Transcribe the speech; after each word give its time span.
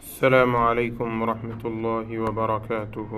السلام 0.00 0.56
عليكم 0.56 1.22
ورحمة 1.22 1.62
الله 1.64 2.18
وبركاته. 2.18 3.10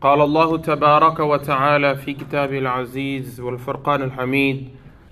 قال 0.00 0.20
الله 0.20 0.56
تبارك 0.58 1.20
وتعالى 1.20 1.96
في 1.96 2.14
كتابه 2.14 2.58
العزيز 2.58 3.40
والفرقان 3.40 4.02
الحميد 4.02 4.68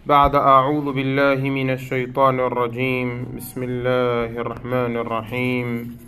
بعد 0.06 0.34
أعوذ 0.34 0.92
بالله 0.92 1.50
من 1.50 1.70
الشيطان 1.70 2.40
الرجيم. 2.40 3.26
بسم 3.36 3.62
الله 3.62 4.40
الرحمن 4.40 4.96
الرحيم. 4.96 5.98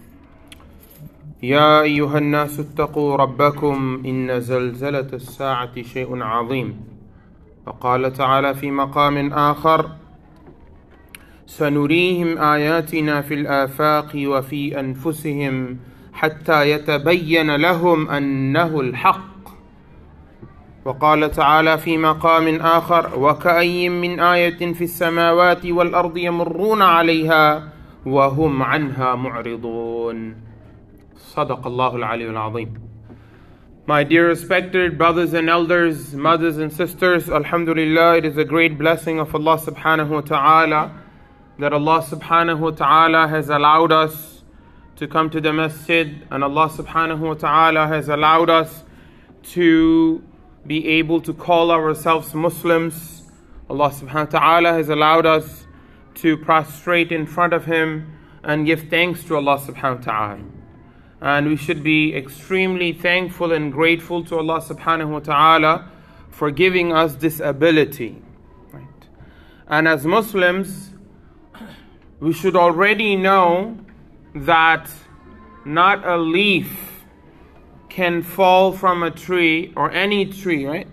يا 1.42 1.82
أيها 1.82 2.18
الناس 2.18 2.60
اتقوا 2.60 3.16
ربكم 3.16 4.02
إن 4.06 4.40
زلزلة 4.40 5.10
الساعة 5.12 5.82
شيء 5.82 6.22
عظيم. 6.22 6.68
وقال 7.66 8.12
تعالى 8.12 8.54
في 8.54 8.70
مقام 8.70 9.32
آخر 9.32 9.90
سنريهم 11.46 12.38
آياتنا 12.38 13.20
في 13.20 13.34
الآفاق 13.34 14.12
وفي 14.16 14.80
أنفسهم 14.80 15.78
حتى 16.12 16.70
يتبين 16.70 17.56
لهم 17.56 18.10
أنه 18.10 18.80
الحق. 18.80 19.34
وقال 20.84 21.30
تعالى 21.30 21.78
في 21.78 21.98
مقام 21.98 22.56
آخر 22.56 23.18
وكأي 23.18 23.88
من 23.88 24.20
آية 24.20 24.72
في 24.72 24.84
السماوات 24.84 25.66
والأرض 25.66 26.16
يمرون 26.16 26.82
عليها 26.82 27.68
وهم 28.06 28.62
عنها 28.62 29.14
معرضون. 29.14 30.36
صدق 31.16 31.66
الله 31.66 31.96
العلي 31.96 32.30
العظيم. 32.30 32.74
My 33.86 34.02
dear 34.02 34.28
respected 34.28 34.96
brothers 34.96 35.34
and 35.34 35.50
elders, 35.50 36.14
mothers 36.14 36.56
and 36.56 36.72
sisters, 36.72 37.28
Alhamdulillah, 37.28 38.16
it 38.16 38.24
is 38.24 38.38
a 38.38 38.44
great 38.44 38.78
blessing 38.78 39.18
of 39.18 39.34
Allah 39.34 39.58
subhanahu 39.58 40.08
wa 40.08 40.20
ta'ala 40.22 41.03
that 41.58 41.72
Allah 41.72 42.02
subhanahu 42.02 42.58
wa 42.58 42.70
ta'ala 42.70 43.28
has 43.28 43.48
allowed 43.48 43.92
us 43.92 44.42
to 44.96 45.06
come 45.06 45.30
to 45.30 45.40
the 45.40 45.52
masjid 45.52 46.26
and 46.30 46.42
Allah 46.42 46.68
subhanahu 46.68 47.20
wa 47.20 47.34
ta'ala 47.34 47.86
has 47.86 48.08
allowed 48.08 48.50
us 48.50 48.84
to 49.54 50.22
be 50.66 50.86
able 50.88 51.20
to 51.20 51.32
call 51.32 51.70
ourselves 51.70 52.34
Muslims. 52.34 53.22
Allah 53.68 53.90
subhanahu 53.90 54.32
wa 54.32 54.38
ta'ala 54.40 54.72
has 54.72 54.88
allowed 54.88 55.26
us 55.26 55.66
to 56.16 56.36
prostrate 56.36 57.12
in 57.12 57.26
front 57.26 57.52
of 57.52 57.66
Him 57.66 58.18
and 58.42 58.66
give 58.66 58.88
thanks 58.88 59.24
to 59.24 59.36
Allah 59.36 59.58
subhanahu 59.58 59.98
wa 59.98 60.12
ta'ala. 60.12 60.44
And 61.20 61.48
we 61.48 61.56
should 61.56 61.82
be 61.82 62.14
extremely 62.14 62.92
thankful 62.92 63.52
and 63.52 63.72
grateful 63.72 64.24
to 64.24 64.38
Allah 64.38 64.60
subhanahu 64.60 65.08
wa 65.08 65.20
ta'ala 65.20 65.90
for 66.30 66.50
giving 66.50 66.92
us 66.92 67.16
this 67.16 67.40
ability. 67.40 68.22
Right? 68.72 68.84
And 69.68 69.88
as 69.88 70.04
Muslims, 70.04 70.93
we 72.20 72.32
should 72.32 72.56
already 72.56 73.16
know 73.16 73.78
that 74.34 74.90
not 75.64 76.06
a 76.06 76.16
leaf 76.16 77.02
can 77.88 78.22
fall 78.22 78.72
from 78.72 79.02
a 79.02 79.10
tree 79.10 79.72
or 79.76 79.90
any 79.90 80.26
tree, 80.26 80.66
right? 80.66 80.88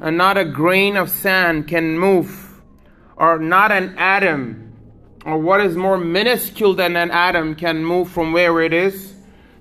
And 0.00 0.16
not 0.16 0.38
a 0.38 0.44
grain 0.44 0.96
of 0.96 1.10
sand 1.10 1.66
can 1.68 1.98
move, 1.98 2.62
or 3.16 3.38
not 3.38 3.72
an 3.72 3.96
atom, 3.98 4.72
or 5.24 5.38
what 5.38 5.60
is 5.60 5.76
more 5.76 5.98
minuscule 5.98 6.74
than 6.74 6.96
an 6.96 7.10
atom 7.10 7.54
can 7.54 7.84
move 7.84 8.08
from 8.08 8.32
where 8.32 8.60
it 8.60 8.72
is 8.72 9.14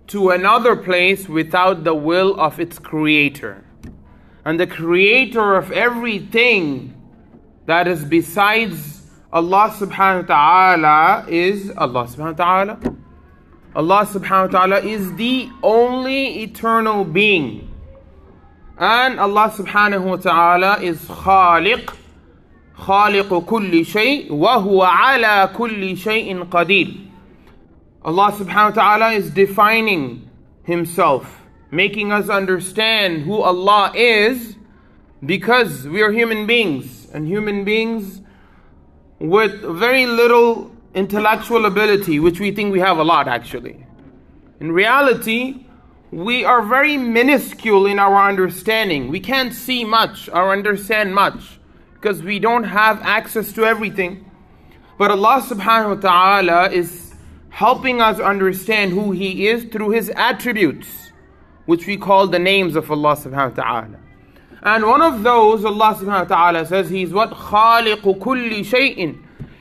to 0.08 0.30
another 0.30 0.76
place 0.76 1.28
without 1.28 1.84
the 1.84 1.96
will 1.96 2.40
of 2.40 2.60
its 2.60 2.80
creator. 2.80 3.66
And 4.46 4.60
the 4.60 4.68
creator 4.68 5.56
of 5.56 5.72
everything 5.72 6.94
that 7.66 7.88
is 7.88 8.06
besides 8.06 8.97
Allah 9.32 9.76
subhanahu 9.78 10.22
wa 10.22 10.36
ta'ala 10.36 11.26
is 11.28 11.70
Allah 11.76 12.06
subhanahu 12.08 12.38
wa 12.40 12.46
ta'ala. 12.46 12.80
Allah 13.76 14.06
subhanahu 14.06 14.54
wa 14.54 14.60
ta'ala 14.60 14.80
is 14.80 15.16
the 15.16 15.50
only 15.62 16.44
eternal 16.44 17.04
being. 17.04 17.70
And 18.78 19.20
Allah 19.20 19.52
subhanahu 19.54 20.06
wa 20.06 20.16
ta'ala 20.16 20.82
is 20.82 21.00
khaliq, 21.00 21.94
خالق 22.78 23.46
كل 23.46 23.86
شيء 23.86 24.32
وهو 24.32 24.82
على 24.84 25.54
كل 25.54 25.98
شيء 25.98 26.50
قدير. 26.50 27.10
Allah 28.06 28.32
subhanahu 28.32 28.76
wa 28.78 28.82
ta'ala 28.82 29.12
is 29.12 29.32
defining 29.32 30.30
himself, 30.64 31.42
making 31.70 32.14
us 32.14 32.30
understand 32.30 33.24
who 33.24 33.42
Allah 33.42 33.92
is 33.94 34.56
because 35.26 35.86
we 35.86 36.02
are 36.02 36.14
human 36.14 36.48
beings 36.48 37.10
and 37.14 37.28
human 37.28 37.66
beings 37.66 38.22
with 39.20 39.62
very 39.62 40.06
little 40.06 40.72
intellectual 40.94 41.66
ability, 41.66 42.20
which 42.20 42.40
we 42.40 42.52
think 42.52 42.72
we 42.72 42.80
have 42.80 42.98
a 42.98 43.04
lot 43.04 43.28
actually. 43.28 43.86
In 44.60 44.72
reality, 44.72 45.66
we 46.12 46.46
are 46.46 46.62
very 46.62 46.98
minuscule 46.98 47.86
in 47.86 48.00
our 48.00 48.28
understanding. 48.30 49.10
We 49.10 49.20
can't 49.20 49.54
see 49.54 49.84
much 49.84 50.30
or 50.30 50.52
understand 50.52 51.14
much 51.14 51.60
because 51.94 52.24
we 52.24 52.40
don't 52.40 52.64
have 52.64 53.02
access 53.02 53.52
to 53.54 53.66
everything. 53.66 54.24
But 54.98 55.12
Allah 55.12 55.44
subhanahu 55.46 55.96
wa 55.96 56.10
ta'ala 56.10 56.72
is 56.72 57.14
helping 57.50 58.02
us 58.02 58.20
understand 58.20 58.92
who 58.94 59.12
He 59.12 59.48
is 59.48 59.66
through 59.66 59.92
His 59.92 60.10
attributes, 60.16 61.12
which 61.66 61.86
we 61.86 61.98
call 61.98 62.28
the 62.28 62.40
names 62.40 62.76
of 62.76 62.90
Allah 62.90 63.16
subhanahu 63.16 63.58
wa 63.58 63.64
ta'ala. 63.64 64.00
And 64.67 64.87
one 64.87 65.03
of 65.03 65.23
those, 65.23 65.65
Allah 65.65 65.97
subhanahu 65.99 66.31
wa 66.31 66.37
ta'ala 66.37 66.67
says, 66.67 66.89
He's 66.89 67.13
what? 67.13 67.31
خَالِقُ 67.31 68.01
كُلِّ 68.01 68.61
شَيْءٍ 68.61 69.21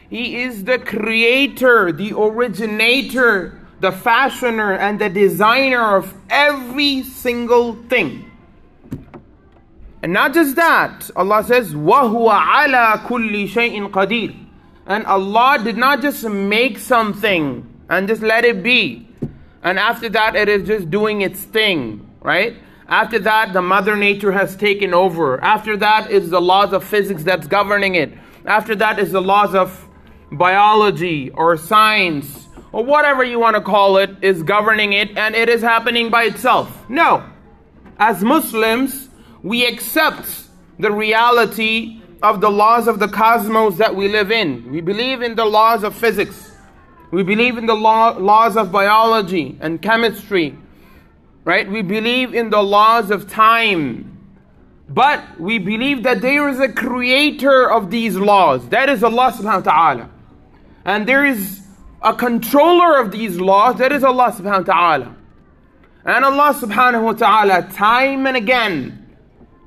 He 0.09 0.41
is 0.41 0.63
the 0.63 0.77
creator, 0.77 1.91
the 1.91 2.13
originator, 2.13 3.59
the 3.79 3.91
fashioner, 3.91 4.73
and 4.73 4.99
the 4.99 5.09
designer 5.09 5.97
of 5.97 6.13
every 6.29 7.01
single 7.01 7.73
thing. 7.89 8.31
And 10.03 10.13
not 10.13 10.33
just 10.33 10.55
that, 10.55 11.09
Allah 11.15 11.43
says, 11.43 11.73
وَهُوَ 11.73 12.31
عَلَى 12.31 13.05
كُلِّ 13.05 13.49
شَيْءٍ 13.49 13.89
قَدِيرٍ 13.89 14.37
And 14.85 15.05
Allah 15.07 15.59
did 15.63 15.77
not 15.77 16.01
just 16.01 16.23
make 16.23 16.77
something 16.77 17.67
and 17.89 18.07
just 18.07 18.21
let 18.21 18.45
it 18.45 18.61
be. 18.61 19.07
And 19.63 19.79
after 19.79 20.09
that, 20.09 20.35
it 20.35 20.49
is 20.49 20.67
just 20.67 20.89
doing 20.89 21.21
its 21.21 21.43
thing, 21.43 22.07
right? 22.21 22.55
After 22.88 23.18
that, 23.20 23.52
the 23.52 23.62
mother 23.62 23.96
nature 23.96 24.32
has 24.32 24.54
taken 24.56 24.94
over. 24.94 25.42
After 25.42 25.76
that 25.78 26.10
is 26.10 26.30
the 26.30 26.40
laws 26.40 26.72
of 26.72 26.84
physics 26.84 27.24
that's 27.24 27.46
governing 27.46 27.96
it. 27.96 28.12
After 28.44 28.76
that 28.76 28.98
is 28.98 29.10
the 29.10 29.20
laws 29.20 29.54
of 29.54 29.88
biology 30.30 31.30
or 31.30 31.56
science 31.56 32.46
or 32.72 32.84
whatever 32.84 33.24
you 33.24 33.38
want 33.38 33.56
to 33.56 33.62
call 33.62 33.96
it 33.96 34.10
is 34.22 34.42
governing 34.42 34.92
it 34.92 35.16
and 35.16 35.34
it 35.34 35.48
is 35.48 35.62
happening 35.62 36.10
by 36.10 36.24
itself. 36.24 36.88
No. 36.88 37.24
As 37.98 38.22
Muslims, 38.22 39.08
we 39.42 39.66
accept 39.66 40.44
the 40.78 40.92
reality 40.92 42.02
of 42.22 42.40
the 42.40 42.50
laws 42.50 42.86
of 42.86 42.98
the 42.98 43.08
cosmos 43.08 43.78
that 43.78 43.94
we 43.96 44.08
live 44.08 44.30
in. 44.30 44.70
We 44.70 44.80
believe 44.80 45.22
in 45.22 45.34
the 45.34 45.44
laws 45.44 45.82
of 45.82 45.94
physics. 45.94 46.52
We 47.10 47.22
believe 47.22 47.56
in 47.58 47.66
the 47.66 47.74
law, 47.74 48.16
laws 48.18 48.56
of 48.56 48.70
biology 48.70 49.56
and 49.60 49.80
chemistry 49.80 50.56
right? 51.46 51.70
We 51.70 51.80
believe 51.80 52.34
in 52.34 52.50
the 52.50 52.60
laws 52.60 53.10
of 53.10 53.30
time. 53.30 54.12
But 54.88 55.40
we 55.40 55.58
believe 55.58 56.02
that 56.02 56.20
there 56.20 56.48
is 56.48 56.58
a 56.58 56.68
creator 56.68 57.70
of 57.70 57.90
these 57.90 58.16
laws. 58.16 58.68
That 58.68 58.88
is 58.88 59.02
Allah 59.02 59.32
subhanahu 59.32 59.64
wa 59.64 59.72
ta'ala. 59.72 60.10
And 60.84 61.08
there 61.08 61.24
is 61.24 61.62
a 62.02 62.12
controller 62.14 63.00
of 63.00 63.12
these 63.12 63.40
laws. 63.40 63.76
That 63.76 63.92
is 63.92 64.02
Allah 64.02 64.32
subhanahu 64.32 64.66
wa 64.66 64.74
ta'ala. 64.74 65.16
And 66.04 66.24
Allah 66.24 66.54
subhanahu 66.54 67.04
wa 67.04 67.12
ta'ala, 67.12 67.70
time 67.72 68.26
and 68.26 68.36
again, 68.36 69.16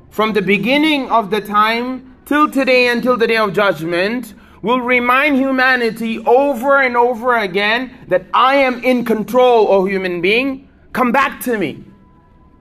from 0.09 0.33
the 0.33 0.41
beginning 0.41 1.09
of 1.09 1.31
the 1.31 1.39
time 1.39 2.17
till 2.25 2.49
today 2.49 2.87
until 2.87 3.15
the 3.15 3.27
day 3.27 3.37
of 3.37 3.53
judgment, 3.53 4.33
will 4.61 4.81
remind 4.81 5.37
humanity 5.37 6.19
over 6.19 6.81
and 6.81 6.97
over 6.97 7.37
again 7.37 8.05
that 8.09 8.25
I 8.33 8.55
am 8.55 8.83
in 8.83 9.05
control, 9.05 9.67
O 9.69 9.85
human 9.85 10.19
being 10.19 10.68
come 10.93 11.11
back 11.11 11.41
to 11.41 11.57
me. 11.57 11.83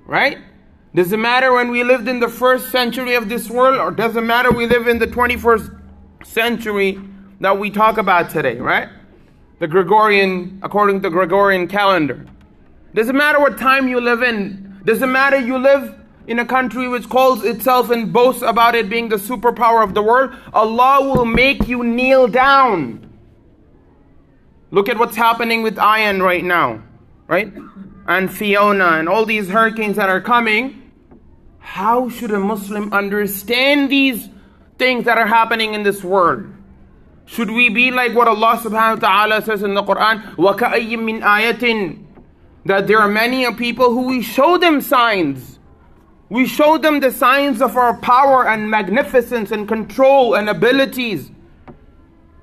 Right? 0.07 0.39
Does 0.95 1.13
it 1.13 1.19
matter 1.19 1.53
when 1.53 1.71
we 1.71 1.85
lived 1.85 2.09
in 2.09 2.19
the 2.19 2.29
first 2.29 2.71
century 2.71 3.15
of 3.15 3.29
this 3.29 3.51
world, 3.51 3.79
or 3.79 3.91
does 3.91 4.17
it 4.17 4.23
matter 4.23 4.51
we 4.51 4.67
live 4.67 4.89
in 4.89 4.99
the 4.99 5.07
21st 5.07 5.79
century 6.25 6.99
that 7.41 7.59
we 7.59 7.71
talk 7.71 7.99
about 7.99 8.31
today, 8.31 8.57
right? 8.57 8.89
The 9.61 9.69
Gregorian, 9.69 10.61
according 10.63 11.03
to 11.03 11.09
the 11.09 11.11
Gregorian 11.11 11.69
calendar. 11.69 12.27
Does 12.95 13.09
it 13.09 13.15
matter 13.15 13.39
what 13.39 13.59
time 13.59 13.89
you 13.89 14.01
live 14.01 14.23
in? 14.23 14.81
Does 14.85 15.03
it 15.03 15.07
matter 15.07 15.39
you 15.39 15.59
live 15.59 15.95
in 16.27 16.39
a 16.39 16.45
country 16.45 16.89
which 16.89 17.09
calls 17.09 17.45
itself 17.45 17.91
and 17.91 18.13
boasts 18.13 18.43
about 18.43 18.75
it 18.75 18.89
being 18.89 19.09
the 19.09 19.17
superpower 19.17 19.85
of 19.85 19.95
the 19.95 20.03
world? 20.03 20.35
Allah 20.53 21.15
will 21.15 21.25
make 21.25 21.69
you 21.69 21.85
kneel 21.85 22.29
down. 22.29 23.05
Look 24.71 24.89
at 24.89 24.99
what's 24.99 25.17
happening 25.17 25.63
with 25.63 25.79
Ian 25.79 26.23
right 26.23 26.45
now, 26.45 26.83
right? 27.27 27.53
and 28.08 28.34
Fiona 28.34 28.98
and 29.00 29.08
all 29.08 29.26
these 29.26 29.50
hurricanes 29.50 29.96
that 29.96 30.10
are 30.10 30.22
coming, 30.22 30.92
how 31.60 32.10
should 32.10 32.32
a 32.32 32.40
Muslim 32.40 32.92
understand 32.94 33.90
these 33.90 34.30
things 34.78 35.06
that 35.06 35.18
are 35.18 35.28
happening 35.28 35.74
in 35.74 35.84
this 35.84 36.04
world? 36.04 36.46
Should 37.26 37.50
we 37.50 37.70
be 37.70 37.92
like 37.92 38.14
what 38.14 38.28
Allah 38.28 38.60
subhanahu 38.62 39.02
wa 39.02 39.08
ta'ala 39.08 39.42
says 39.42 39.64
in 39.64 39.74
the 39.74 39.84
Quran? 39.84 40.36
وَكَأَيٍّ 40.36 40.92
مِّنْ 40.98 41.22
آيَةٍ 41.22 42.06
That 42.66 42.88
there 42.88 43.00
are 43.00 43.08
many 43.08 43.52
people 43.56 43.92
who 43.92 44.08
we 44.08 44.22
show 44.22 44.58
them 44.58 44.82
signs. 44.82 45.60
We 46.30 46.48
show 46.48 46.78
them 46.78 47.00
the 47.00 47.12
signs 47.12 47.62
of 47.62 47.78
our 47.78 47.98
power 47.98 48.48
and 48.48 48.70
magnificence 48.70 49.52
and 49.52 49.68
control 49.68 50.34
and 50.36 50.50
abilities. 50.50 51.32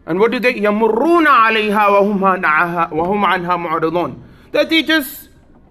And 0.07 0.19
what 0.19 0.33
do 0.33 0.41
they? 0.41 0.55
يَمُرُّونَ 0.55 1.27
عَلَيْهَا 1.27 1.71
وَهُمْ 1.71 2.43
عَنْهَا 2.91 3.67
مُعْرِضُونَ 3.69 4.23
That 4.53 4.71
they 4.71 4.83
just 4.83 5.24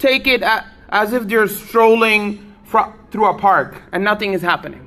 take 0.03 0.27
it 0.27 0.43
as 0.89 1.13
if 1.13 1.27
they're 1.27 1.47
strolling 1.47 2.55
through 3.11 3.25
a 3.25 3.37
park 3.37 3.81
and 3.91 4.03
nothing 4.03 4.33
is 4.33 4.41
happening. 4.41 4.85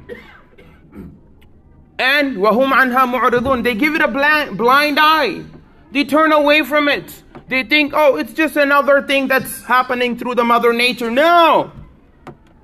And 1.98 2.38
وَهُمْ 2.38 2.72
عَنْهَا 2.72 3.12
مُعْرِضُونَ 3.14 3.62
They 3.62 3.74
give 3.74 3.94
it 3.94 4.00
a 4.00 4.08
blind, 4.08 4.58
blind 4.58 4.98
eye. 5.00 5.44
They 5.92 6.04
turn 6.04 6.32
away 6.32 6.62
from 6.62 6.88
it. 6.88 7.22
They 7.48 7.64
think, 7.64 7.92
oh, 7.94 8.16
it's 8.16 8.32
just 8.32 8.56
another 8.56 9.02
thing 9.02 9.28
that's 9.28 9.62
happening 9.64 10.16
through 10.16 10.36
the 10.36 10.44
mother 10.44 10.72
nature. 10.72 11.10
No! 11.10 11.70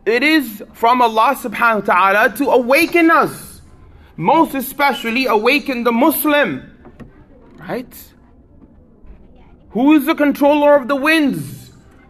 It 0.07 0.23
is 0.23 0.63
from 0.73 1.03
Allah 1.03 1.37
subhanahu 1.37 1.87
wa 1.87 1.95
ta'ala 1.95 2.37
to 2.39 2.51
awaken 2.51 3.11
us. 3.11 3.61
Most 4.17 4.55
especially 4.55 5.27
awaken 5.27 5.85
the 5.85 5.93
Muslim. 5.93 6.75
Right? 7.59 8.13
Who 9.71 9.93
is 9.93 10.07
the 10.07 10.15
controller 10.15 10.75
of 10.75 10.89
the 10.89 10.97
winds? 10.97 11.62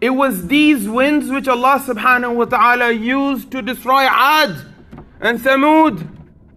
It 0.04 0.10
was 0.10 0.48
these 0.48 0.90
winds 0.90 1.30
which 1.32 1.48
Allah 1.48 1.82
subhanahu 1.82 2.36
wa 2.36 2.44
ta'ala 2.44 2.92
used 2.92 3.52
to 3.52 3.62
destroy 3.62 4.02
Ad 4.02 4.50
and 5.22 5.40
Samud 5.40 6.06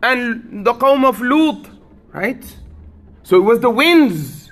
and 0.03 0.67
the 0.67 0.73
Qawm 0.73 1.05
of 1.05 1.21
Lut, 1.21 1.71
right? 2.13 2.45
So 3.23 3.37
it 3.37 3.45
was 3.45 3.61
the 3.61 3.71
winds. 3.71 4.51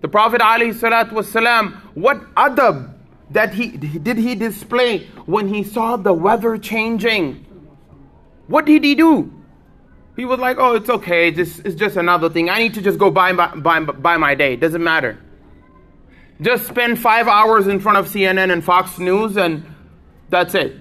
The 0.00 0.06
Prophet 0.06 0.40
alayhi 0.40 0.74
salatu 0.74 1.10
wasalam, 1.10 1.74
what 1.94 2.20
adab 2.36 2.94
that 3.30 3.52
he 3.52 3.70
did 3.70 4.18
he 4.18 4.36
display 4.36 5.06
when 5.26 5.48
he 5.48 5.64
saw 5.64 5.96
the 5.96 6.12
weather 6.12 6.56
changing? 6.56 7.44
What 8.46 8.64
did 8.64 8.84
he 8.84 8.94
do? 8.94 9.32
He 10.14 10.24
was 10.24 10.38
like, 10.38 10.58
"Oh, 10.60 10.76
it's 10.76 10.88
okay. 10.88 11.32
This 11.32 11.58
is 11.58 11.74
just 11.74 11.96
another 11.96 12.30
thing. 12.30 12.48
I 12.48 12.58
need 12.58 12.74
to 12.74 12.80
just 12.80 12.96
go 12.96 13.10
by 13.10 13.32
by 13.32 13.80
by 13.80 14.16
my 14.18 14.36
day. 14.36 14.54
Doesn't 14.54 14.84
matter." 14.84 15.18
Just 16.44 16.66
spend 16.66 16.98
five 16.98 17.26
hours 17.26 17.68
in 17.68 17.80
front 17.80 17.96
of 17.96 18.06
CNN 18.06 18.52
and 18.52 18.62
Fox 18.62 18.98
News 18.98 19.38
and 19.38 19.64
that's 20.28 20.54
it. 20.54 20.76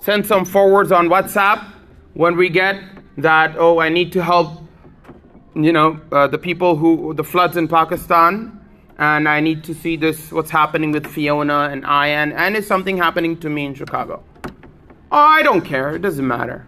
Send 0.00 0.26
some 0.26 0.44
forwards 0.44 0.90
on 0.90 1.08
WhatsApp 1.08 1.72
when 2.14 2.36
we 2.36 2.48
get 2.48 2.82
that, 3.18 3.54
oh, 3.56 3.78
I 3.78 3.90
need 3.90 4.10
to 4.14 4.24
help, 4.24 4.60
you 5.54 5.72
know, 5.72 6.00
uh, 6.10 6.26
the 6.26 6.38
people 6.38 6.74
who, 6.74 7.14
the 7.14 7.22
floods 7.22 7.56
in 7.56 7.68
Pakistan, 7.68 8.60
and 8.98 9.28
I 9.28 9.38
need 9.38 9.62
to 9.64 9.74
see 9.74 9.94
this, 9.94 10.32
what's 10.32 10.50
happening 10.50 10.90
with 10.90 11.06
Fiona 11.06 11.68
and 11.70 11.84
Ian, 11.84 12.32
and 12.32 12.56
is 12.56 12.66
something 12.66 12.96
happening 12.96 13.38
to 13.38 13.48
me 13.48 13.66
in 13.66 13.74
Chicago? 13.74 14.24
Oh, 15.12 15.16
I 15.16 15.44
don't 15.44 15.60
care, 15.60 15.94
it 15.94 16.02
doesn't 16.02 16.26
matter. 16.26 16.66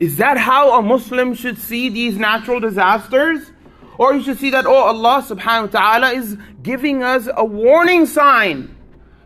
Is 0.00 0.16
that 0.16 0.36
how 0.36 0.76
a 0.80 0.82
Muslim 0.82 1.34
should 1.34 1.58
see 1.58 1.90
these 1.90 2.16
natural 2.16 2.58
disasters? 2.58 3.52
Or 4.00 4.14
you 4.14 4.22
should 4.22 4.38
see 4.38 4.48
that, 4.48 4.64
oh, 4.64 4.74
Allah 4.74 5.22
subhanahu 5.22 5.74
wa 5.74 5.78
ta'ala 5.78 6.12
is 6.12 6.38
giving 6.62 7.02
us 7.02 7.28
a 7.36 7.44
warning 7.44 8.06
sign, 8.06 8.74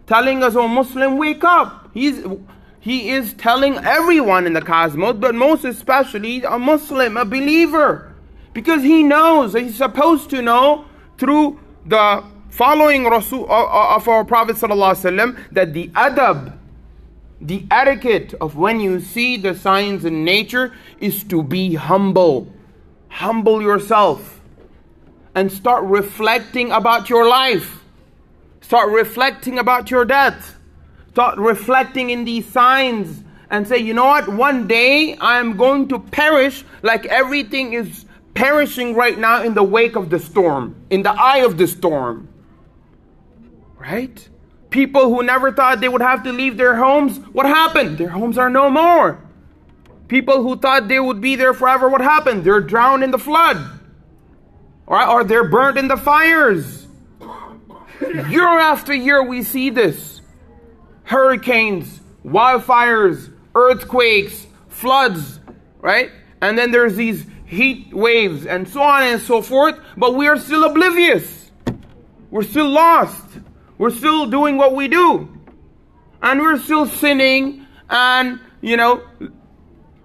telling 0.09 0.43
us, 0.43 0.57
oh, 0.57 0.67
Muslim, 0.67 1.17
wake 1.17 1.45
up. 1.45 1.91
He's 1.95 2.25
he 2.81 3.11
is 3.11 3.35
telling 3.35 3.77
everyone 3.77 4.49
in 4.49 4.53
the 4.53 4.61
cosmos, 4.61 5.15
but 5.21 5.37
most 5.37 5.65
especially 5.65 6.43
a 6.43 6.59
Muslim, 6.59 7.17
a 7.17 7.25
believer. 7.25 8.13
Because 8.53 8.83
he 8.83 9.05
knows, 9.05 9.55
he's 9.55 9.77
supposed 9.77 10.29
to 10.31 10.43
know 10.43 10.87
through 11.19 11.61
the 11.87 12.25
following 12.51 13.05
Rasul, 13.05 13.49
uh, 13.49 13.55
uh, 13.55 13.95
of 13.95 14.09
our 14.09 14.25
Prophet 14.25 14.57
ﷺ 14.57 15.53
that 15.53 15.73
the 15.73 15.87
adab, 15.91 16.59
the 17.41 17.65
etiquette 17.71 18.35
of 18.41 18.57
when 18.57 18.81
you 18.81 18.99
see 18.99 19.37
the 19.37 19.55
signs 19.55 20.05
in 20.05 20.25
nature 20.25 20.75
is 20.99 21.23
to 21.25 21.45
be 21.45 21.77
humble. 21.77 22.53
Humble 23.09 23.63
yourself 23.63 24.34
and 25.35 25.51
start 25.51 25.85
reflecting 25.85 26.71
about 26.71 27.11
your 27.11 27.29
life. 27.29 27.83
Start 28.61 28.91
reflecting 28.91 29.59
about 29.59 29.91
your 29.91 30.05
death 30.05 30.55
start 31.15 31.39
reflecting 31.39 32.11
in 32.11 32.25
these 32.25 32.45
signs 32.45 33.23
and 33.49 33.69
say, 33.69 33.79
you 33.79 33.95
know 33.95 34.07
what, 34.07 34.29
one 34.29 34.67
day 34.67 35.17
I 35.19 35.39
am 35.39 35.57
going 35.57 35.87
to 35.91 36.01
perish 36.01 36.65
like 36.83 37.07
everything 37.07 37.73
is 37.73 38.05
perishing 38.35 38.97
right 38.97 39.17
now 39.17 39.45
in 39.45 39.55
the 39.55 39.63
wake 39.63 39.95
of 39.95 40.11
the 40.11 40.19
storm, 40.19 40.75
in 40.91 41.05
the 41.05 41.13
eye 41.13 41.45
of 41.45 41.57
the 41.57 41.69
storm. 41.69 42.27
Right? 43.79 44.29
People 44.71 45.09
who 45.09 45.23
never 45.23 45.53
thought 45.53 45.81
they 45.81 45.89
would 45.89 46.03
have 46.03 46.25
to 46.25 46.33
leave 46.33 46.57
their 46.57 46.75
homes, 46.75 47.19
what 47.33 47.47
happened? 47.47 47.97
Their 47.97 48.09
homes 48.09 48.37
are 48.37 48.51
no 48.51 48.69
more. 48.69 49.21
People 50.09 50.43
who 50.43 50.57
thought 50.57 50.89
they 50.89 50.99
would 50.99 51.21
be 51.21 51.37
there 51.37 51.55
forever, 51.55 51.89
what 51.89 52.01
happened? 52.01 52.43
They're 52.43 52.61
drowned 52.61 53.05
in 53.05 53.13
the 53.13 53.21
flood. 53.21 53.74
Or, 54.87 55.07
or 55.07 55.25
they're 55.25 55.49
burnt 55.49 55.79
in 55.79 55.89
the 55.89 55.97
fires. 55.97 56.87
year 58.01 58.47
after 58.47 58.93
year, 58.93 59.23
we 59.23 59.43
see 59.43 59.71
this 59.71 60.21
hurricanes, 61.05 62.01
wildfires, 62.25 63.33
earthquakes, 63.55 64.47
floods, 64.69 65.41
right? 65.81 66.11
And 66.41 66.59
then 66.59 66.71
there's 66.71 66.97
these 66.97 67.27
heat 67.47 67.93
waves 67.93 68.47
and 68.47 68.69
so 68.69 68.83
on 68.83 69.03
and 69.03 69.21
so 69.21 69.43
forth, 69.43 69.79
but 69.97 70.15
we 70.15 70.27
are 70.27 70.39
still 70.39 70.65
oblivious. 70.65 71.51
We're 72.31 72.43
still 72.43 72.69
lost. 72.69 73.23
We're 73.79 73.91
still 73.91 74.27
doing 74.27 74.57
what 74.57 74.75
we 74.75 74.89
do. 74.89 75.29
And 76.23 76.41
we're 76.41 76.59
still 76.59 76.87
sinning 76.87 77.67
and, 77.91 78.41
you 78.61 78.77
know, 78.77 79.03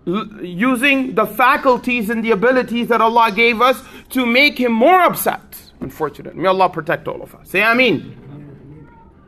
using 0.06 1.16
the 1.16 1.26
faculties 1.26 2.10
and 2.10 2.24
the 2.24 2.32
abilities 2.32 2.88
that 2.88 3.02
Allah 3.02 3.32
gave 3.32 3.62
us 3.62 3.82
to 4.10 4.26
make 4.26 4.58
Him 4.60 4.72
more 4.72 5.02
upset. 5.02 5.42
Unfortunately. 5.82 6.42
May 6.42 6.48
Allah 6.48 6.70
protect 6.70 7.08
all 7.08 7.22
of 7.22 7.34
us. 7.36 7.50
Say 7.50 7.62
Ameen. 7.62 8.16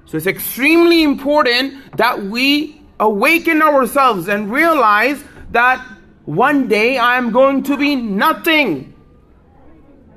So 0.06 0.18
it's 0.18 0.28
extremely 0.28 1.04
important 1.04 1.96
that 1.98 2.24
we 2.24 2.82
awaken 3.00 3.62
ourselves 3.62 4.28
and 4.28 4.52
realize 4.52 5.24
that 5.52 5.80
one 6.26 6.68
day 6.68 6.98
I 6.98 7.18
am 7.18 7.32
going 7.32 7.64
to 7.64 7.78
be 7.78 7.96
nothing. 7.96 8.94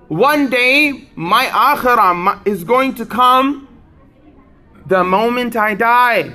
One 0.08 0.50
day 0.50 1.08
my 1.14 1.46
akhirah 1.46 2.46
is 2.46 2.64
going 2.64 2.94
to 2.96 3.06
come 3.06 3.68
the 4.86 5.02
moment 5.02 5.56
I 5.56 5.74
die. 5.74 6.32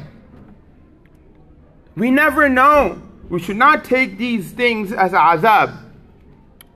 We 1.95 2.11
never 2.11 2.49
know. 2.49 3.01
We 3.29 3.39
should 3.39 3.57
not 3.57 3.85
take 3.85 4.17
these 4.17 4.51
things 4.51 4.91
as 4.91 5.11
azab. 5.11 5.85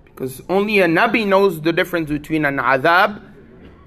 Because 0.06 0.42
only 0.50 0.80
a 0.80 0.86
Nabi 0.86 1.26
knows 1.26 1.62
the 1.62 1.74
difference 1.74 2.10
between 2.10 2.46
an 2.46 2.58
azab, 2.58 3.22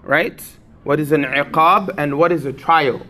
right? 0.03 0.43
what 0.87 1.01
is 1.01 1.11
an 1.11 1.25
iqab, 1.25 1.93
and 1.99 2.17
what 2.17 2.31
is 2.31 2.45
a 2.45 2.53
trial. 2.53 3.05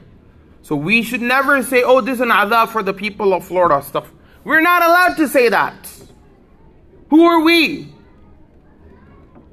So 0.62 0.74
we 0.74 1.02
should 1.02 1.20
never 1.20 1.62
say, 1.62 1.82
oh, 1.82 2.00
this 2.00 2.14
is 2.14 2.20
an 2.22 2.30
azab 2.30 2.70
for 2.70 2.82
the 2.82 2.94
people 2.94 3.34
of 3.34 3.44
Florida 3.44 3.82
stuff. 3.82 4.10
We're 4.44 4.62
not 4.62 4.82
allowed 4.82 5.16
to 5.18 5.28
say 5.28 5.50
that. 5.50 5.86
Who 7.10 7.22
are 7.24 7.40
we? 7.40 7.92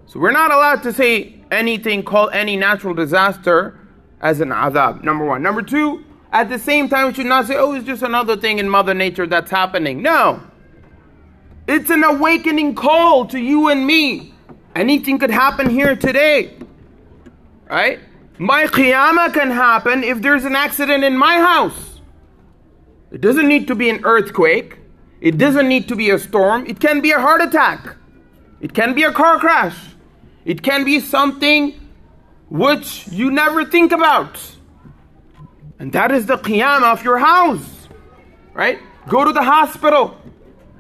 So 0.06 0.22
we're 0.22 0.32
not 0.32 0.52
allowed 0.52 0.84
to 0.84 0.94
say 0.94 1.42
anything 1.52 2.02
called 2.04 2.30
any 2.32 2.56
natural 2.56 2.94
disaster 2.94 3.78
as 4.22 4.40
an 4.40 4.50
azab. 4.50 5.04
Number 5.04 5.26
one. 5.26 5.44
Number 5.44 5.62
two, 5.62 6.06
at 6.34 6.50
the 6.50 6.58
same 6.58 6.90
time, 6.90 7.08
we 7.08 7.14
should 7.14 7.28
not 7.28 7.46
say, 7.46 7.56
oh, 7.56 7.74
it's 7.74 7.86
just 7.86 8.02
another 8.02 8.36
thing 8.36 8.58
in 8.58 8.68
Mother 8.68 8.96
Nature 8.96 9.28
that's 9.28 9.52
happening. 9.52 10.02
No. 10.02 10.42
It's 11.68 11.92
an 11.92 12.04
awakening 12.04 12.74
call 12.74 13.28
to 13.28 13.40
you 13.40 13.70
and 13.70 13.86
me. 13.86 14.34
Anything 14.76 15.20
could 15.20 15.30
happen 15.30 15.70
here 15.70 15.96
today. 15.96 16.58
Right? 17.70 18.00
My 18.40 18.66
qiyamah 18.66 19.32
can 19.32 19.52
happen 19.52 20.04
if 20.04 20.24
there's 20.24 20.44
an 20.44 20.56
accident 20.56 21.04
in 21.04 21.16
my 21.16 21.36
house. 21.36 22.02
It 23.12 23.22
doesn't 23.22 23.48
need 23.48 23.68
to 23.68 23.76
be 23.76 23.92
an 23.92 24.04
earthquake. 24.04 24.80
It 25.22 25.38
doesn't 25.38 25.68
need 25.68 25.88
to 25.90 25.96
be 25.96 26.10
a 26.10 26.18
storm. 26.18 26.66
It 26.66 26.80
can 26.80 27.00
be 27.00 27.12
a 27.12 27.20
heart 27.20 27.42
attack. 27.42 27.96
It 28.60 28.74
can 28.74 28.96
be 28.96 29.04
a 29.04 29.12
car 29.12 29.38
crash. 29.38 29.78
It 30.46 30.64
can 30.64 30.84
be 30.84 31.00
something 31.00 31.80
which 32.50 33.08
you 33.10 33.30
never 33.30 33.64
think 33.66 33.92
about. 33.92 34.40
And 35.80 35.92
that 35.94 36.12
is 36.12 36.26
the 36.26 36.38
qiyamah 36.38 36.94
of 36.94 37.04
your 37.04 37.18
house. 37.18 37.88
Right? 38.54 38.80
Go 39.08 39.26
to 39.26 39.32
the 39.32 39.44
hospital 39.44 40.18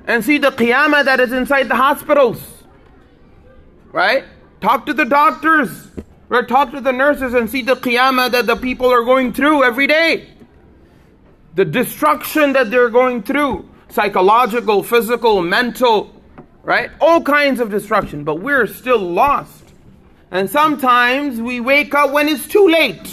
and 0.05 0.23
see 0.23 0.37
the 0.37 0.51
qiyamah 0.51 1.05
that 1.05 1.19
is 1.19 1.31
inside 1.31 1.69
the 1.69 1.75
hospitals. 1.75 2.41
Right? 3.91 4.25
Talk 4.61 4.85
to 4.85 4.93
the 4.93 5.05
doctors. 5.05 5.89
Or 6.29 6.41
talk 6.41 6.71
to 6.71 6.81
the 6.81 6.91
nurses 6.91 7.35
and 7.35 7.47
see 7.49 7.61
the 7.61 7.75
qiyamah 7.75 8.31
that 8.31 8.47
the 8.47 8.55
people 8.55 8.91
are 8.91 9.03
going 9.03 9.33
through 9.33 9.63
every 9.63 9.85
day. 9.85 10.29
The 11.53 11.65
destruction 11.65 12.53
that 12.53 12.71
they're 12.71 12.89
going 12.89 13.21
through 13.21 13.69
psychological, 13.89 14.81
physical, 14.81 15.43
mental, 15.43 16.11
right? 16.63 16.89
All 16.99 17.21
kinds 17.21 17.59
of 17.59 17.69
destruction, 17.69 18.23
but 18.23 18.39
we're 18.39 18.65
still 18.65 18.97
lost. 18.97 19.63
And 20.31 20.49
sometimes 20.49 21.39
we 21.39 21.59
wake 21.59 21.93
up 21.93 22.11
when 22.11 22.27
it's 22.27 22.47
too 22.47 22.67
late. 22.67 23.07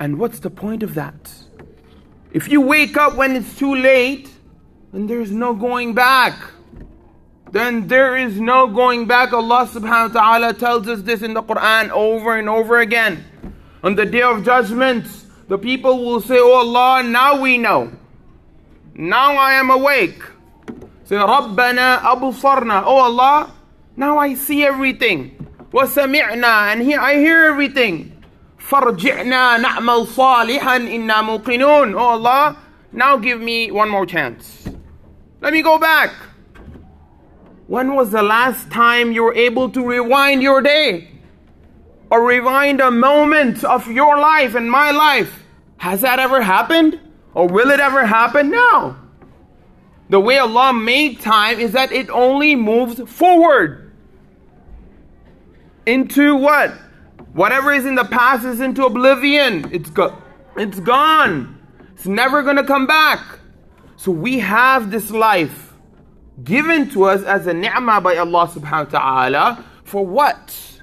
And 0.00 0.18
what's 0.18 0.40
the 0.40 0.48
point 0.48 0.82
of 0.82 0.94
that? 0.94 1.32
If 2.32 2.48
you 2.48 2.62
wake 2.62 2.96
up 2.96 3.16
when 3.16 3.36
it's 3.36 3.54
too 3.56 3.74
late, 3.74 4.30
then 4.92 5.06
there's 5.06 5.30
no 5.30 5.52
going 5.52 5.94
back. 5.94 6.34
Then 7.52 7.86
there 7.86 8.16
is 8.16 8.40
no 8.40 8.66
going 8.66 9.06
back. 9.06 9.34
Allah 9.34 9.68
subhanahu 9.70 10.14
wa 10.14 10.20
ta'ala 10.20 10.54
tells 10.54 10.88
us 10.88 11.02
this 11.02 11.20
in 11.20 11.34
the 11.34 11.42
Quran 11.42 11.90
over 11.90 12.36
and 12.36 12.48
over 12.48 12.78
again. 12.78 13.24
On 13.82 13.94
the 13.94 14.06
day 14.06 14.22
of 14.22 14.42
judgment, 14.42 15.06
the 15.48 15.58
people 15.58 16.02
will 16.02 16.20
say, 16.20 16.38
Oh 16.38 16.52
Allah, 16.52 17.02
now 17.02 17.40
we 17.40 17.58
know. 17.58 17.92
Now 18.94 19.36
I 19.36 19.54
am 19.54 19.68
awake. 19.68 20.22
Say, 21.04 21.16
Rabbana 21.16 21.98
absarna. 22.00 22.84
Oh 22.86 22.98
Allah, 22.98 23.52
now 23.96 24.16
I 24.16 24.34
see 24.34 24.64
everything. 24.64 25.46
Wasami'na. 25.72 26.72
And 26.72 26.80
here 26.80 27.00
I 27.00 27.14
hear 27.16 27.44
everything. 27.44 28.19
فارجعنا 28.69 29.57
نعمل 29.57 30.07
صالحا 30.07 30.77
إنا 30.77 31.21
موقنون. 31.21 31.95
Oh 31.95 31.99
Allah, 31.99 32.57
now 32.91 33.17
give 33.17 33.39
me 33.39 33.71
one 33.71 33.89
more 33.89 34.05
chance. 34.05 34.67
Let 35.41 35.53
me 35.53 35.61
go 35.61 35.77
back. 35.77 36.11
When 37.67 37.95
was 37.95 38.11
the 38.11 38.23
last 38.23 38.71
time 38.71 39.11
you 39.11 39.23
were 39.23 39.33
able 39.33 39.69
to 39.69 39.85
rewind 39.85 40.41
your 40.41 40.61
day? 40.61 41.11
Or 42.11 42.25
rewind 42.25 42.79
a 42.81 42.91
moment 42.91 43.63
of 43.63 43.87
your 43.87 44.19
life 44.19 44.53
and 44.55 44.69
my 44.69 44.91
life? 44.91 45.43
Has 45.77 46.01
that 46.01 46.19
ever 46.19 46.41
happened? 46.41 46.99
Or 47.33 47.47
will 47.47 47.71
it 47.71 47.79
ever 47.79 48.05
happen? 48.05 48.51
No. 48.51 48.95
The 50.09 50.19
way 50.19 50.37
Allah 50.37 50.71
made 50.73 51.19
time 51.19 51.59
is 51.59 51.71
that 51.73 51.91
it 51.91 52.09
only 52.09 52.55
moves 52.55 53.01
forward. 53.09 53.91
Into 55.85 56.35
what? 56.35 56.73
Whatever 57.32 57.72
is 57.72 57.86
in 57.86 57.94
the 57.94 58.04
past 58.04 58.44
is 58.44 58.60
into 58.60 58.84
oblivion. 58.84 59.70
It's 59.72 59.90
go- 59.90 60.16
it's 60.56 60.80
gone. 60.80 61.58
It's 61.94 62.06
never 62.06 62.42
gonna 62.42 62.64
come 62.64 62.86
back. 62.86 63.20
So 63.96 64.10
we 64.10 64.38
have 64.40 64.90
this 64.90 65.10
life 65.10 65.74
given 66.42 66.88
to 66.90 67.04
us 67.04 67.22
as 67.22 67.46
a 67.46 67.52
ni'mah 67.54 68.00
by 68.00 68.16
Allah 68.16 68.48
subhanahu 68.48 68.92
wa 68.92 68.98
ta'ala 68.98 69.64
for 69.84 70.06
what? 70.06 70.80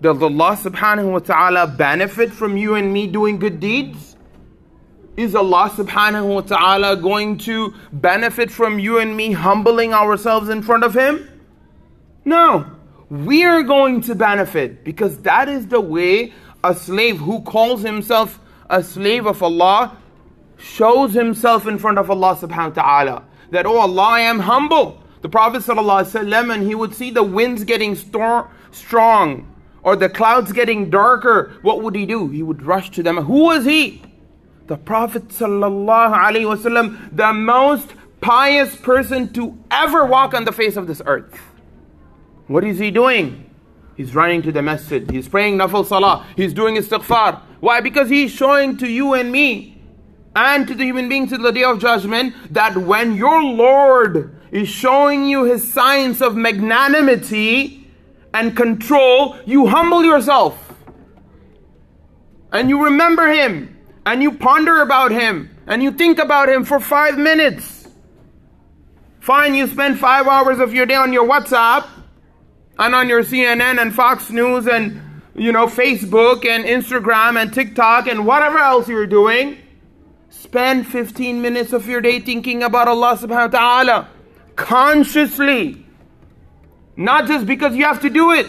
Does 0.00 0.22
Allah 0.22 0.56
subhanahu 0.56 1.12
wa 1.12 1.18
ta'ala 1.18 1.66
benefit 1.66 2.32
from 2.32 2.56
you 2.56 2.74
and 2.74 2.92
me 2.92 3.06
doing 3.06 3.38
good 3.38 3.60
deeds? 3.60 4.16
Is 5.16 5.34
Allah 5.34 5.70
subhanahu 5.74 6.34
wa 6.34 6.40
ta'ala 6.40 6.96
going 6.96 7.38
to 7.38 7.74
benefit 7.92 8.50
from 8.50 8.78
you 8.78 8.98
and 8.98 9.16
me 9.16 9.32
humbling 9.32 9.92
ourselves 9.92 10.48
in 10.48 10.62
front 10.62 10.84
of 10.84 10.94
Him? 10.94 11.28
No. 12.24 12.66
We 13.10 13.44
are 13.44 13.62
going 13.64 14.02
to 14.02 14.14
benefit 14.14 14.84
because 14.84 15.18
that 15.22 15.48
is 15.48 15.66
the 15.66 15.80
way 15.80 16.32
a 16.62 16.74
slave 16.74 17.18
who 17.18 17.42
calls 17.42 17.82
himself 17.82 18.38
a 18.68 18.84
slave 18.84 19.26
of 19.26 19.42
Allah 19.42 19.96
shows 20.58 21.12
himself 21.12 21.66
in 21.66 21.78
front 21.78 21.98
of 21.98 22.08
Allah 22.08 22.36
subhanahu 22.36 22.76
wa 22.76 22.82
ta'ala. 22.82 23.24
That, 23.50 23.66
oh 23.66 23.78
Allah, 23.78 24.02
I 24.02 24.20
am 24.20 24.38
humble. 24.38 25.02
The 25.22 25.28
Prophet 25.28 25.62
ﷺ, 25.62 26.54
and 26.54 26.62
he 26.62 26.74
would 26.74 26.94
see 26.94 27.10
the 27.10 27.22
winds 27.22 27.64
getting 27.64 27.94
strong 27.94 29.56
or 29.82 29.96
the 29.96 30.08
clouds 30.08 30.52
getting 30.52 30.88
darker. 30.88 31.52
What 31.62 31.82
would 31.82 31.96
he 31.96 32.06
do? 32.06 32.28
He 32.28 32.42
would 32.42 32.62
rush 32.62 32.90
to 32.92 33.02
them. 33.02 33.16
Who 33.16 33.44
was 33.44 33.64
he? 33.64 34.02
The 34.68 34.76
Prophet 34.76 35.28
ﷺ, 35.28 37.16
the 37.16 37.32
most 37.32 37.92
pious 38.20 38.76
person 38.76 39.32
to 39.32 39.58
ever 39.70 40.04
walk 40.04 40.32
on 40.32 40.44
the 40.44 40.52
face 40.52 40.76
of 40.76 40.86
this 40.86 41.02
earth. 41.04 41.40
What 42.50 42.64
is 42.64 42.80
he 42.80 42.90
doing? 42.90 43.48
He's 43.96 44.12
running 44.12 44.42
to 44.42 44.50
the 44.50 44.60
masjid. 44.60 45.08
He's 45.08 45.28
praying 45.28 45.58
nafil 45.58 45.86
salah. 45.86 46.26
He's 46.34 46.52
doing 46.52 46.74
istighfar. 46.74 47.40
Why? 47.60 47.80
Because 47.80 48.08
he's 48.10 48.32
showing 48.32 48.76
to 48.78 48.88
you 48.88 49.14
and 49.14 49.30
me 49.30 49.80
and 50.34 50.66
to 50.66 50.74
the 50.74 50.82
human 50.82 51.08
beings 51.08 51.30
to 51.30 51.38
the 51.38 51.52
day 51.52 51.62
of 51.62 51.78
judgment 51.78 52.34
that 52.52 52.76
when 52.76 53.14
your 53.14 53.40
Lord 53.40 54.36
is 54.50 54.68
showing 54.68 55.26
you 55.26 55.44
his 55.44 55.72
signs 55.72 56.20
of 56.20 56.34
magnanimity 56.34 57.88
and 58.34 58.56
control, 58.56 59.36
you 59.46 59.68
humble 59.68 60.02
yourself. 60.02 60.74
And 62.50 62.68
you 62.68 62.82
remember 62.82 63.28
him. 63.28 63.78
And 64.04 64.24
you 64.24 64.32
ponder 64.32 64.82
about 64.82 65.12
him. 65.12 65.56
And 65.68 65.84
you 65.84 65.92
think 65.92 66.18
about 66.18 66.48
him 66.48 66.64
for 66.64 66.80
five 66.80 67.16
minutes. 67.16 67.86
Fine, 69.20 69.54
you 69.54 69.68
spend 69.68 70.00
five 70.00 70.26
hours 70.26 70.58
of 70.58 70.74
your 70.74 70.84
day 70.84 70.96
on 70.96 71.12
your 71.12 71.28
WhatsApp 71.28 71.86
and 72.78 72.94
on 72.94 73.08
your 73.08 73.22
CNN 73.22 73.80
and 73.80 73.94
Fox 73.94 74.30
News 74.30 74.66
and 74.66 75.00
you 75.34 75.52
know 75.52 75.66
Facebook 75.66 76.46
and 76.46 76.64
Instagram 76.64 77.40
and 77.40 77.52
TikTok 77.52 78.06
and 78.06 78.26
whatever 78.26 78.58
else 78.58 78.88
you're 78.88 79.06
doing. 79.06 79.58
Spend 80.28 80.86
15 80.86 81.42
minutes 81.42 81.72
of 81.72 81.86
your 81.86 82.00
day 82.00 82.20
thinking 82.20 82.62
about 82.62 82.88
Allah 82.88 83.16
subhanahu 83.16 83.52
wa 83.52 83.58
ta'ala 83.58 84.08
consciously. 84.56 85.84
Not 86.96 87.26
just 87.26 87.46
because 87.46 87.74
you 87.74 87.84
have 87.84 88.00
to 88.02 88.10
do 88.10 88.32
it. 88.32 88.46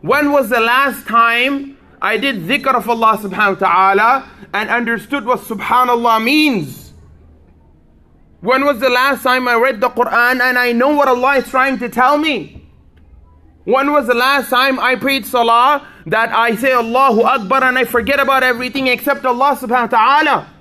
When 0.00 0.32
was 0.32 0.48
the 0.48 0.60
last 0.60 1.06
time 1.06 1.76
I 2.00 2.16
did 2.16 2.42
dhikr 2.42 2.74
of 2.74 2.88
Allah 2.88 3.18
subhanahu 3.18 3.60
wa 3.60 3.68
ta'ala 3.68 4.30
and 4.54 4.70
understood 4.70 5.24
what 5.24 5.40
subhanallah 5.40 6.22
means? 6.22 6.92
When 8.40 8.64
was 8.64 8.78
the 8.78 8.88
last 8.88 9.22
time 9.22 9.48
I 9.48 9.54
read 9.54 9.80
the 9.80 9.88
Quran 9.88 10.40
and 10.40 10.58
I 10.58 10.72
know 10.72 10.94
what 10.94 11.08
Allah 11.08 11.36
is 11.36 11.48
trying 11.48 11.78
to 11.80 11.88
tell 11.88 12.16
me? 12.16 12.57
When 13.68 13.92
was 13.92 14.06
the 14.06 14.14
last 14.14 14.48
time 14.48 14.80
I 14.80 14.96
prayed 14.96 15.26
salah 15.26 15.86
that 16.06 16.34
I 16.34 16.56
say 16.56 16.72
Allahu 16.72 17.20
Akbar 17.20 17.62
and 17.64 17.76
I 17.76 17.84
forget 17.84 18.18
about 18.18 18.42
everything 18.42 18.86
except 18.86 19.26
Allah 19.26 19.58
subhanahu 19.60 19.92
wa 19.92 19.98
ta'ala? 19.98 20.54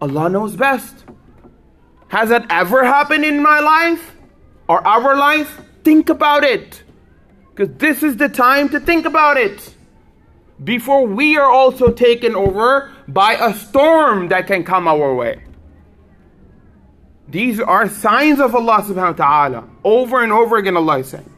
Allah 0.00 0.30
knows 0.30 0.56
best. 0.56 1.04
Has 2.08 2.30
that 2.30 2.46
ever 2.48 2.82
happened 2.82 3.26
in 3.26 3.42
my 3.42 3.60
life 3.60 4.16
or 4.70 4.80
our 4.88 5.14
life? 5.18 5.60
Think 5.84 6.08
about 6.08 6.44
it. 6.44 6.82
Because 7.50 7.76
this 7.76 8.02
is 8.02 8.16
the 8.16 8.30
time 8.30 8.70
to 8.70 8.80
think 8.80 9.04
about 9.04 9.36
it. 9.36 9.74
Before 10.64 11.06
we 11.06 11.36
are 11.36 11.50
also 11.50 11.92
taken 11.92 12.34
over 12.34 12.90
by 13.06 13.34
a 13.34 13.52
storm 13.52 14.28
that 14.28 14.46
can 14.46 14.64
come 14.64 14.88
our 14.88 15.14
way. 15.14 15.45
These 17.27 17.59
are 17.59 17.87
signs 17.87 18.39
of 18.39 18.53
Allah 18.53 18.83
subhanahu 18.83 19.17
wa 19.17 19.25
ta'ala. 19.25 19.69
Over 19.83 20.21
and 20.21 20.33
over 20.33 20.57
again 20.57 20.75
Allah 20.75 20.99
is 20.99 21.07
saying. 21.07 21.29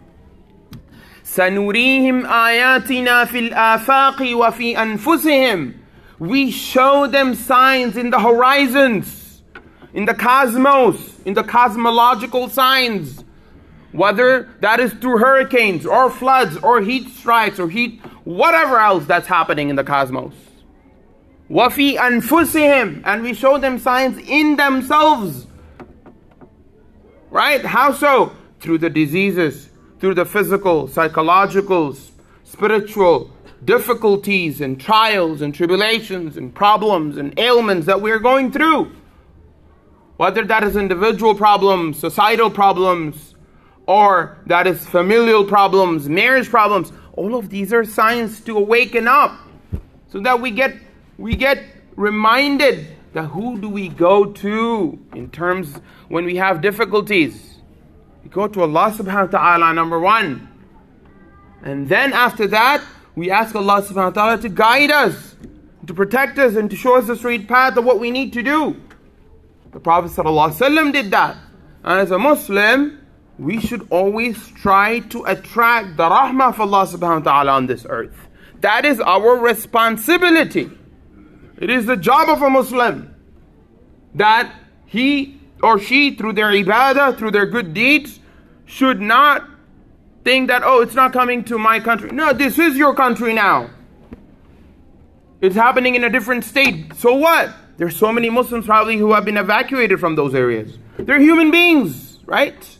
سنريهم 1.24 2.26
آياتنا 2.26 3.26
في 3.26 3.50
الآفاق 3.50 4.22
وفي 4.22 4.78
أنفسهم 4.78 5.74
We 6.20 6.52
show 6.52 7.08
them 7.08 7.36
signs 7.36 7.98
in 7.98 8.10
the 8.10 8.20
horizons, 8.20 9.42
in 9.94 10.06
the 10.06 10.14
cosmos, 10.14 11.20
in 11.26 11.34
the 11.34 11.44
cosmological 11.44 12.50
signs. 12.50 13.24
Whether 13.92 14.50
that 14.62 14.80
is 14.80 14.94
through 14.94 15.18
hurricanes 15.18 15.86
or 15.86 16.10
floods 16.10 16.58
or 16.58 16.82
heat 16.82 17.10
strikes 17.10 17.60
or 17.60 17.70
heat, 17.70 18.02
whatever 18.24 18.80
else 18.80 19.06
that's 19.06 19.28
happening 19.28 19.70
in 19.70 19.76
the 19.76 19.84
cosmos. 19.84 20.34
وَفِي 21.50 21.98
أَنفُسِهِمْ 21.98 23.02
And 23.06 23.22
we 23.22 23.34
show 23.34 23.58
them 23.58 23.78
signs 23.78 24.18
in 24.18 24.56
themselves. 24.56 25.46
Right? 27.31 27.65
How 27.65 27.93
so? 27.93 28.33
Through 28.61 28.79
the 28.79 28.91
diseases, 28.91 29.69
through 30.01 30.15
the 30.15 30.25
physical, 30.25 30.89
psychological, 30.89 31.97
spiritual 32.45 33.31
difficulties 33.65 34.61
and 34.61 34.81
trials 34.81 35.43
and 35.43 35.55
tribulations 35.55 36.37
and 36.37 36.55
problems 36.55 37.17
and 37.17 37.39
ailments 37.39 37.87
that 37.87 38.01
we're 38.01 38.19
going 38.19 38.53
through. 38.53 38.93
Whether 40.17 40.45
that 40.45 40.65
is 40.65 40.77
individual 40.77 41.35
problems, 41.35 41.99
societal 41.99 42.51
problems, 42.51 43.35
or 43.87 44.39
that 44.47 44.67
is 44.67 44.85
familial 44.87 45.45
problems, 45.45 46.09
marriage 46.09 46.49
problems, 46.49 46.93
all 47.15 47.35
of 47.37 47.51
these 47.51 47.73
are 47.73 47.85
signs 47.85 48.41
to 48.41 48.57
awaken 48.57 49.09
up 49.09 49.39
so 50.11 50.21
that 50.21 50.41
we 50.41 50.51
get 50.51 50.77
we 51.19 51.35
get 51.35 51.65
reminded 51.97 52.87
that 53.13 53.25
who 53.25 53.59
do 53.59 53.69
we 53.69 53.89
go 53.89 54.27
to 54.27 54.99
in 55.15 55.31
terms 55.31 55.75
when 56.09 56.25
we 56.25 56.37
have 56.37 56.61
difficulties? 56.61 57.57
We 58.23 58.31
go 58.31 58.49
to 58.49 58.63
Allah 58.63 58.95
subhanahu 58.97 59.33
wa 59.33 59.39
ta'ala, 59.39 59.75
number 59.75 59.99
one. 59.99 60.49
And 61.63 61.89
then 61.89 62.13
after 62.13 62.47
that, 62.49 62.85
we 63.15 63.31
ask 63.31 63.55
Allah 63.55 63.83
subhanahu 63.83 64.17
wa 64.17 64.23
ta'ala 64.23 64.43
to 64.43 64.49
guide 64.49 64.91
us, 64.91 65.37
to 65.87 65.95
protect 65.95 66.39
us, 66.39 66.55
and 66.55 66.71
to 66.71 66.77
show 66.77 66.97
us 66.97 67.07
the 67.07 67.17
straight 67.17 67.49
path 67.49 67.77
of 67.77 67.85
what 67.85 67.99
we 67.99 68.11
need 68.11 68.33
to 68.35 68.43
do. 68.43 68.77
The 69.73 69.81
Prophet 69.81 70.11
ﷺ 70.13 70.93
did 70.93 71.11
that. 71.11 71.37
And 71.85 72.01
as 72.01 72.11
a 72.11 72.19
Muslim, 72.19 73.01
we 73.39 73.61
should 73.61 73.87
always 73.91 74.49
try 74.49 75.01
to 75.01 75.25
attract 75.25 75.97
the 75.97 76.09
rahmah 76.09 76.51
of 76.51 76.61
Allah 76.61 76.87
subhanahu 76.87 77.25
wa 77.25 77.33
ta'ala 77.33 77.53
on 77.53 77.67
this 77.67 77.87
earth. 77.89 78.29
That 78.61 78.85
is 78.85 79.01
our 79.01 79.37
responsibility. 79.37 80.71
It 81.59 81.71
is 81.71 81.87
the 81.87 81.97
job 81.97 82.29
of 82.29 82.41
a 82.41 82.49
Muslim 82.49 83.15
that 84.15 84.53
he 84.87 85.41
or 85.63 85.79
she, 85.79 86.15
through 86.15 86.35
their 86.35 86.51
ibadah, 86.51 87.19
through 87.19 87.33
their 87.33 87.47
good 87.47 87.75
deeds, 87.75 88.21
should 88.65 89.01
not 89.01 89.49
think 90.25 90.49
that, 90.49 90.63
oh, 90.65 90.83
it's 90.83 90.95
not 90.95 91.13
coming 91.13 91.43
to 91.45 91.59
my 91.59 91.81
country. 91.81 92.11
No, 92.11 92.33
this 92.33 92.59
is 92.59 92.77
your 92.77 92.95
country 92.95 93.35
now. 93.35 93.71
It's 95.41 95.57
happening 95.57 95.95
in 95.95 96.05
a 96.05 96.11
different 96.11 96.45
state. 96.45 96.95
So 96.95 97.15
what? 97.15 97.53
There's 97.77 97.97
so 97.97 98.13
many 98.13 98.29
Muslims 98.31 98.67
probably 98.67 98.97
who 98.97 99.13
have 99.13 99.25
been 99.25 99.37
evacuated 99.37 100.01
from 100.01 100.17
those 100.17 100.35
areas. 100.35 100.79
They're 100.97 101.21
human 101.21 101.51
beings, 101.51 102.19
right? 102.25 102.79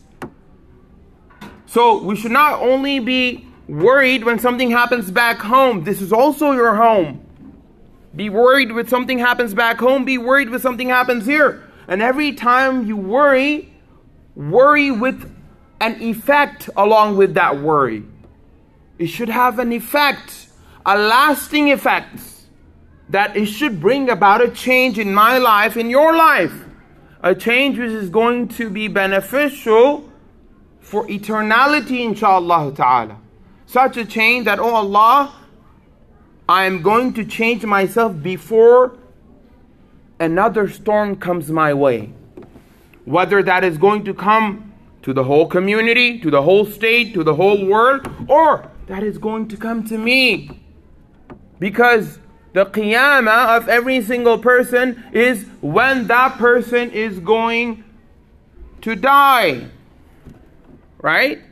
So 1.65 2.01
we 2.03 2.15
should 2.15 2.31
not 2.31 2.61
only 2.61 2.99
be 2.99 3.47
worried 3.67 4.23
when 4.23 4.39
something 4.39 4.71
happens 4.71 5.11
back 5.11 5.37
home, 5.37 5.83
this 5.83 6.01
is 6.01 6.11
also 6.11 6.51
your 6.51 6.75
home. 6.75 7.25
Be 8.15 8.29
worried 8.29 8.71
when 8.71 8.87
something 8.87 9.19
happens 9.19 9.53
back 9.53 9.79
home, 9.79 10.03
be 10.05 10.17
worried 10.17 10.49
when 10.49 10.59
something 10.59 10.89
happens 10.89 11.25
here. 11.25 11.63
And 11.87 12.01
every 12.01 12.33
time 12.33 12.85
you 12.85 12.97
worry, 12.97 13.73
worry 14.35 14.91
with 14.91 15.31
an 15.81 16.01
effect 16.01 16.69
along 16.75 17.17
with 17.17 17.33
that 17.35 17.59
worry. 17.59 18.03
It 18.97 19.07
should 19.07 19.29
have 19.29 19.59
an 19.59 19.71
effect, 19.71 20.47
a 20.85 20.97
lasting 20.97 21.71
effect, 21.71 22.19
that 23.09 23.35
it 23.35 23.45
should 23.45 23.79
bring 23.79 24.09
about 24.09 24.41
a 24.41 24.49
change 24.49 24.99
in 24.99 25.13
my 25.13 25.37
life, 25.37 25.77
in 25.77 25.89
your 25.89 26.15
life. 26.15 26.65
A 27.21 27.35
change 27.35 27.77
which 27.77 27.91
is 27.91 28.09
going 28.09 28.47
to 28.49 28.69
be 28.69 28.87
beneficial 28.87 30.09
for 30.79 31.05
eternality, 31.07 32.05
inshallah 32.05 32.73
ta'ala. 32.75 33.19
Such 33.65 33.97
a 33.97 34.05
change 34.05 34.45
that, 34.45 34.59
oh 34.59 34.73
Allah, 34.73 35.33
I 36.49 36.65
am 36.65 36.81
going 36.81 37.13
to 37.13 37.23
change 37.23 37.63
myself 37.63 38.23
before 38.23 38.97
another 40.19 40.67
storm 40.67 41.15
comes 41.15 41.51
my 41.51 41.75
way. 41.75 42.11
Whether 43.05 43.43
that 43.43 43.63
is 43.63 43.77
going 43.77 44.03
to 44.05 44.15
come 44.15 44.73
to 45.03 45.13
the 45.13 45.23
whole 45.23 45.45
community, 45.45 46.17
to 46.21 46.31
the 46.31 46.41
whole 46.41 46.65
state, 46.65 47.13
to 47.13 47.23
the 47.23 47.35
whole 47.35 47.67
world, 47.67 48.09
or 48.27 48.71
that 48.87 49.03
is 49.03 49.19
going 49.19 49.47
to 49.49 49.57
come 49.57 49.83
to 49.89 49.97
me. 49.99 50.59
Because 51.59 52.17
the 52.53 52.65
qiyamah 52.65 53.55
of 53.55 53.69
every 53.69 54.01
single 54.01 54.39
person 54.39 55.03
is 55.13 55.45
when 55.61 56.07
that 56.07 56.39
person 56.39 56.89
is 56.89 57.19
going 57.19 57.83
to 58.81 58.95
die. 58.95 59.69
Right? 60.99 61.43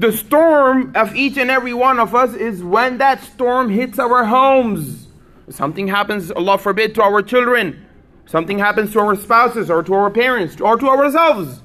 The 0.00 0.12
storm 0.12 0.92
of 0.94 1.14
each 1.14 1.36
and 1.36 1.50
every 1.50 1.74
one 1.74 1.98
of 2.00 2.14
us 2.14 2.32
is 2.32 2.64
when 2.64 2.96
that 2.98 3.22
storm 3.22 3.68
hits 3.68 3.98
our 3.98 4.24
homes. 4.24 5.08
Something 5.50 5.88
happens, 5.88 6.30
Allah 6.30 6.56
forbid, 6.56 6.94
to 6.94 7.02
our 7.02 7.20
children. 7.20 7.84
Something 8.24 8.58
happens 8.58 8.94
to 8.94 9.00
our 9.00 9.14
spouses 9.14 9.70
or 9.70 9.82
to 9.82 9.92
our 9.92 10.10
parents 10.10 10.58
or 10.58 10.78
to 10.78 10.88
ourselves. 10.88 11.60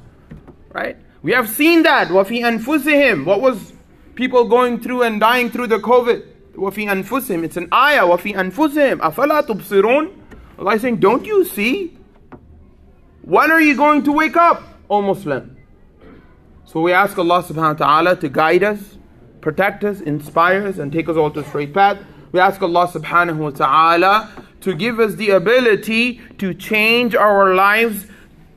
Right? 0.73 0.97
We 1.21 1.31
have 1.31 1.47
seen 1.47 1.83
that. 1.83 2.09
Wafi 2.09 2.41
anfusihim. 2.41 3.23
What 3.23 3.39
was 3.39 3.71
people 4.15 4.49
going 4.49 4.81
through 4.81 5.03
and 5.03 5.21
dying 5.21 5.49
through 5.49 5.67
the 5.67 5.79
COVID? 5.79 6.27
Wafi 6.55 6.87
anfusihim. 6.87 7.45
It's 7.45 7.55
an 7.55 7.69
ayah. 7.73 8.03
Wafi 8.03 8.35
anfusihim. 8.35 8.99
Afala 8.99 9.47
tubsirun. 9.47 10.13
Allah 10.59 10.75
is 10.75 10.81
saying, 10.81 10.97
don't 10.97 11.25
you 11.25 11.45
see? 11.45 11.97
When 13.21 13.49
are 13.49 13.61
you 13.61 13.77
going 13.77 14.03
to 14.03 14.11
wake 14.11 14.35
up, 14.35 14.61
O 14.89 15.01
Muslim? 15.01 15.54
So 16.65 16.81
we 16.81 16.91
ask 16.91 17.17
Allah 17.17 17.43
subhanahu 17.43 17.79
wa 17.79 17.85
ta'ala 17.85 18.15
to 18.17 18.27
guide 18.27 18.63
us, 18.63 18.97
protect 19.39 19.83
us, 19.83 20.01
inspire 20.01 20.65
us, 20.65 20.77
and 20.77 20.91
take 20.91 21.07
us 21.07 21.15
all 21.15 21.29
to 21.31 21.41
the 21.41 21.47
straight 21.47 21.73
path. 21.73 21.99
We 22.31 22.39
ask 22.39 22.61
Allah 22.61 22.87
subhanahu 22.87 23.37
wa 23.37 23.51
ta'ala 23.51 24.45
to 24.61 24.73
give 24.73 24.99
us 24.99 25.15
the 25.15 25.29
ability 25.29 26.19
to 26.39 26.53
change 26.53 27.15
our 27.15 27.53
lives 27.53 28.07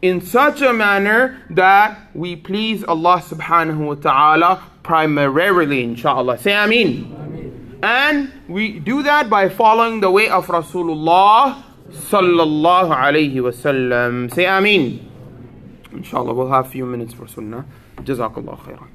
in 0.00 0.21
such 0.21 0.62
a 0.62 0.73
manner 0.73 1.43
that 1.50 1.99
we 2.15 2.35
please 2.35 2.83
Allah 2.85 3.23
subhanahu 3.25 3.87
wa 3.87 3.95
ta'ala 3.95 4.62
primarily, 4.83 5.85
inshallah. 5.85 6.38
Say 6.38 6.53
Ameen. 6.53 7.15
Ameen. 7.15 7.79
And 7.83 8.32
we 8.49 8.80
do 8.80 9.02
that 9.02 9.28
by 9.28 9.50
following 9.50 10.00
the 10.00 10.11
way 10.11 10.28
of 10.30 10.47
Rasulullah 10.47 11.63
sallallahu 11.91 12.97
alayhi 12.97 13.35
wasallam. 13.35 14.32
Say 14.32 14.47
Ameen. 14.47 15.04
Inshallah, 15.93 16.32
we'll 16.32 16.50
have 16.50 16.67
a 16.67 16.71
few 16.71 16.87
minutes 16.87 17.13
for 17.13 17.28
sunnah. 17.28 17.67
جزاك 18.04 18.39
الله 18.39 18.56
خيرا. 18.56 18.89